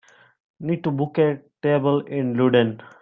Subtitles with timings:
[0.59, 2.81] need to book a table in Ludden